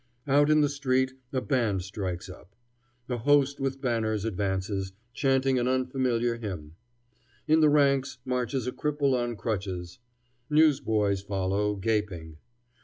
Out 0.25 0.49
in 0.49 0.61
the 0.61 0.67
street 0.67 1.13
a 1.31 1.41
band 1.41 1.83
strikes 1.83 2.27
up. 2.27 2.55
A 3.07 3.17
host 3.17 3.59
with 3.59 3.81
banners 3.81 4.25
advances, 4.25 4.93
chanting 5.13 5.59
an 5.59 5.67
unfamiliar 5.67 6.37
hymn. 6.37 6.75
In 7.47 7.59
the 7.59 7.69
ranks 7.69 8.17
marches 8.25 8.65
a 8.65 8.71
cripple 8.71 9.13
on 9.13 9.35
crutches. 9.35 9.99
Newsboys 10.49 11.21
follow, 11.21 11.75
gaping. 11.75 12.37